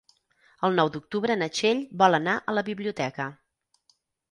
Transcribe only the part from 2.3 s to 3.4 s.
a la biblioteca.